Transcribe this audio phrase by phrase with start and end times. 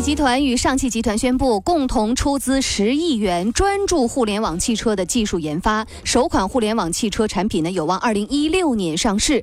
[0.00, 5.86] 集团与上汽集团宣布，共同出资十亿元，专注互联网汽车的技术研发。
[6.04, 9.42] 首款互联网汽车产品呢，有望二零一六年上市。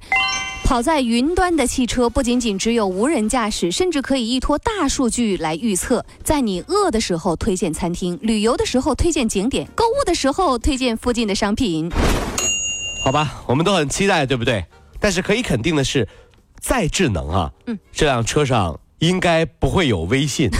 [0.64, 11.92] 跑在云端的汽车不仅仅只有无人驾驶，甚至可以依托大数据来预测，在你饿的时候推荐餐厅，旅游的时候推荐景点，购物的时候推荐附近的商品。
[13.04, 14.66] 好吧，我们都很期待，对不对？
[15.02, 16.08] 但是可以肯定的是，
[16.62, 20.50] 再智能啊，嗯，这辆车上应该不会有微信。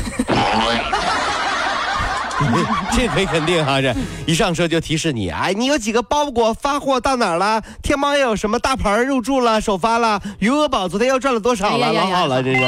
[2.92, 3.96] 这可以肯定哈，这
[4.28, 7.64] 一上车就提示你，哎，你有几个包裹发货到哪儿了？
[7.82, 11.94] 天猫又有什么大牌入驻了，首发了，余额宝昨天又赚了多少了？
[11.94, 12.62] 老好了，这是。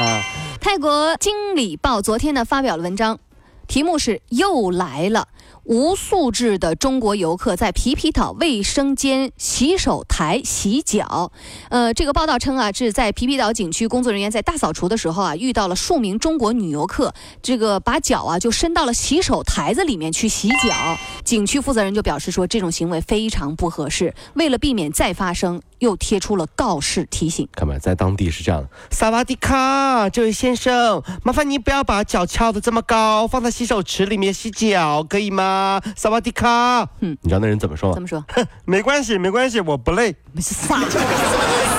[0.62, 3.20] 泰国经理报昨天呢发表了文章，
[3.68, 5.28] 题目是又来了。
[5.66, 11.32] 无素质的中国游客在皮皮岛卫生间洗手台洗脚。
[11.70, 20.98] 呃，这个报道称啊，是在皮皮岛景区工作人员在大扫除的时候啊，遇到了数名中国女游客，这个把脚啊就伸到了洗手台子里面去洗脚。
[21.24, 27.48] 景区负责人就表示说，这种行为非常不合适，为了避免再发生，又贴出了告示提醒。
[27.56, 28.70] 看吧，在当地是这样的。
[28.90, 35.44] 萨瓦迪卡，这位先生，麻烦您不要把脚翘得这么高，放在洗手池里面洗脚，可以吗？
[35.46, 37.96] 啊，萨瓦迪卡，嗯，你知道那人怎么说吗？
[37.96, 38.24] 怎么说？
[38.66, 40.16] 没关系，没关系，我不累。
[40.40, 40.80] 傻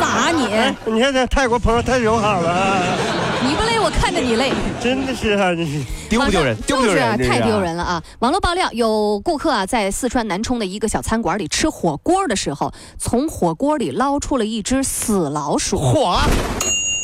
[0.00, 0.47] 傻你？
[0.92, 2.97] 你看这泰国朋友太友好了。
[3.42, 3.55] 你
[3.86, 4.52] 我看着你累。
[4.82, 6.56] 真的是啊，你丢不丢人？
[6.62, 7.16] 丢不丢人？
[7.18, 8.02] 太丢人了啊！
[8.18, 15.78] 网络爆料，有顾客啊在四川南充的一个小餐馆里吃火锅的时候，从火锅里捞出了一只死老鼠。
[15.78, 16.18] 嚯！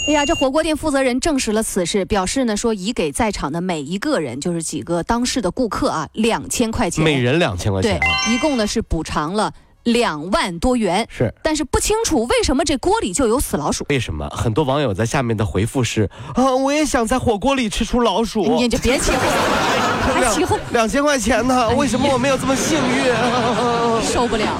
[0.09, 9.53] 哎呀，这火锅店负责人证实了此事，表示呢说已给在场的每一个人，就是几个当事的顾客啊，两千块钱，每人两千块钱，对，一共呢是补偿了
[9.85, 11.07] 两万多元。
[11.11, 13.85] 是，但是不清楚为什么这锅里就有死老鼠。
[13.89, 14.29] 为什么？
[14.31, 18.57] 很多网友在下面的回复是啊，我也想在火锅里吃出老鼠。
[18.57, 19.21] 你就别起哄，
[20.15, 21.71] 还起哄，两千块钱呢？
[21.71, 23.13] 为什么我没有这么幸运？
[24.03, 24.59] 受不了。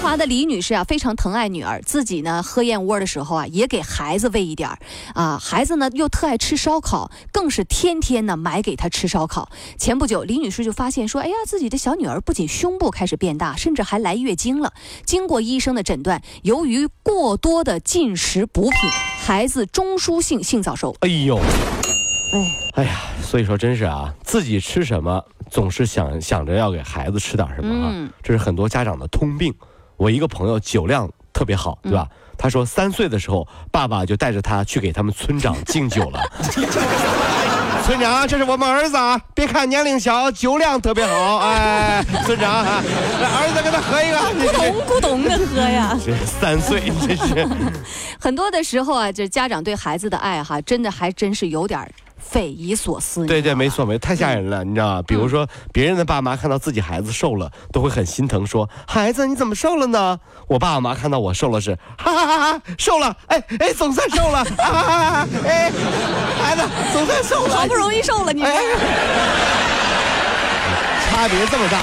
[0.00, 4.78] 清华的李女士啊，非常疼爱女儿，自己呢喝燕窝的时候啊，也给孩子喂一点儿
[5.12, 5.38] 啊。
[5.38, 9.50] 孩子呢又特爱吃烧烤，更是天天呢买给他吃烧烤。
[9.76, 14.72] 前不久，李女士就发现说，哎呀，自己的小女儿不仅胸部开始变大，甚至还来月经了。
[15.04, 18.90] 经过医生的诊断，由于过多的进食补品，
[19.22, 20.96] 孩子中枢性性早熟。
[21.00, 21.36] 哎呦，
[22.32, 29.54] 哎，哎呀，所以说真是啊，自己吃什么总是想想着要给孩子吃点什么啊，这是很多家长的通病。
[30.00, 32.08] 我一个朋友酒量特别好，对吧？
[32.38, 36.18] 他说三岁的时候，爸爸就带着他去给他们村长 敬酒了。
[37.84, 39.20] 村长，这是我们儿子啊！
[39.34, 41.36] 别看年龄小，酒量特别好。
[41.36, 44.16] 哎，村长，儿子跟他喝一个。
[44.40, 45.94] 咕咚咕咚的喝呀！
[46.02, 47.46] 这三岁，这是。
[48.18, 51.78] 很多的时候啊，这家长对孩子的爱哈，真的还真是有点。
[52.20, 55.02] 匪夷所思，对对，没错没错，太吓人了，你知道吗？
[55.06, 65.72] 比如说，别人的爸妈看到自己孩子瘦了，都会很心疼，说：“孩子，你怎么瘦了呢？”我爸爸妈妈看到我瘦了，是哈哈哈哈，瘦了，哎哎，总算瘦了，哈哈哈哈，哎，
[66.40, 68.48] 孩子总算瘦了，好不容易瘦了，你差
[71.28, 71.82] 别这么大。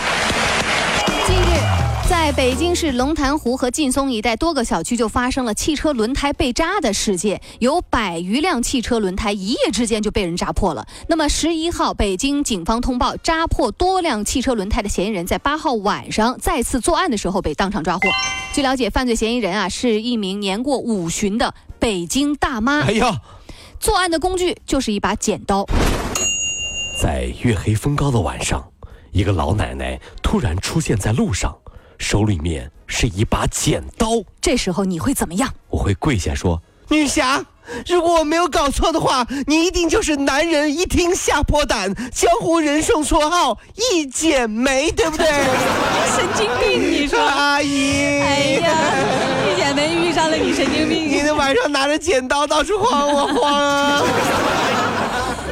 [2.10, 10.88] 在北京市龙潭湖和劲松一带，多个小区就发生了汽车轮胎被扎的事件，有百余辆汽车轮胎一夜之间就被人扎破了。
[11.10, 18.08] 那么十一号，北京警方通报，扎破多辆汽车轮胎的嫌疑人在八号晚上再次作案的时候被当场抓获。
[18.54, 22.84] 据了解，犯罪嫌疑人啊是一名年过五旬的北京大妈。
[22.84, 23.20] 哎呀，
[23.82, 25.66] 作案的工具就是一把剪刀。
[27.02, 28.66] 在月黑风高的晚上，
[29.12, 31.54] 一个老奶奶突然出现在路上。
[31.98, 35.54] 手里面是一把剪刀，这时候你会怎么样？
[35.70, 37.44] 我会跪下说：“女侠，
[37.88, 43.58] 如果我没有搞错的话，你一定就是男人一听吓破胆，江湖人送绰号
[43.92, 45.28] 一剪梅，对不对？”
[46.16, 47.20] 神经病，你说？
[47.20, 48.72] 阿姨，哎呀，
[49.52, 51.10] 一剪梅遇上了你，神经病！
[51.10, 54.02] 你的晚上拿着剪刀到处晃我晃啊！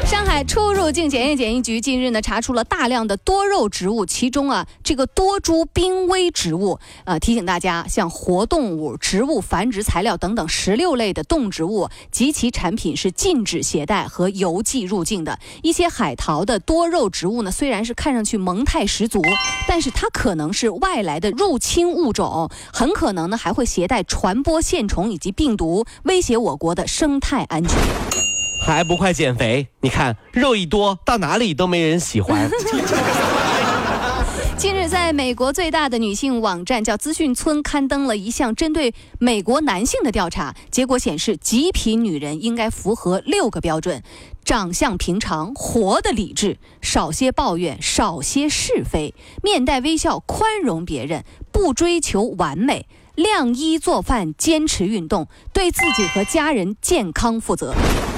[0.06, 15.40] 上海出入境检验检疫局近日呢查出了大量的多肉植物，其中啊这个多株濒危植物，呃提醒大家，像活动物、植物繁殖材料等等十六类的动植物及其产品是禁止携带和邮寄入境的。
[15.64, 19.20] 一些海淘的多肉植物呢，虽然是看上去萌态十足，
[19.68, 27.76] 但是它可能是外来的入侵物种，很可能呢还会携带传播线虫以及病毒，威胁我国的生态安全。
[28.66, 29.68] 还不快减肥？
[29.82, 32.50] 你看肉一多，到哪里都没人喜欢。
[34.58, 44.02] 近日，在美国最大的女性网站叫资讯村刊登了一项针对美国男性的调查，结果显示，极品女人应该符合六个标准：
[44.44, 49.14] 长相平常，活得理智，少些抱怨，少些是非，
[49.44, 52.88] 面带微笑，宽容别人，不追求完美。
[53.14, 57.74] 晾衣做饭，坚持运动，对自己和家人健康负责，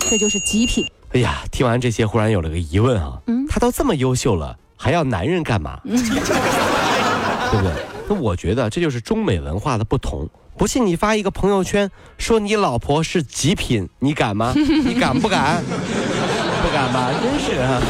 [0.10, 0.86] 这就是极品。
[1.14, 5.80] 哎呀，听完这些，忽然有了个疑问啊，嗯，他都这么优秀了，还要男人干嘛？
[5.86, 7.72] 对不对？
[8.10, 10.30] 那我觉得这就是中美文化的不同。
[10.58, 14.54] 不信你发一个朋友圈，说你老婆是极品，你敢吗？
[14.56, 15.64] 你敢不敢？
[16.64, 17.12] 不敢吧？
[17.22, 17.82] 真是啊。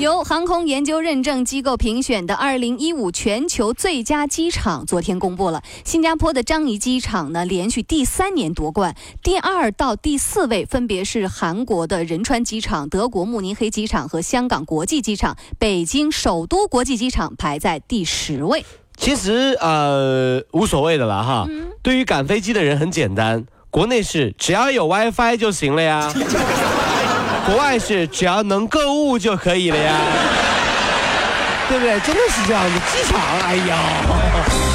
[0.00, 18.64] 由航空研究认证机构评选的2015全球最佳机场昨天公布了，新加坡的樟宜机场呢连续第三年夺冠，第二到第四位分别是韩国的仁川机场、德国慕尼黑机场和香港国际机场，北京首都国际机场排在第十位。
[18.96, 21.46] 其实呃无所谓的了哈，
[21.82, 26.10] 对于赶飞机的人很简单，国内是只要有 WiFi 就行了呀。
[27.50, 29.92] 国外是只要能购物就可以了呀，
[31.68, 31.98] 对不对？
[31.98, 34.69] 真的是这样子，机场，哎呀。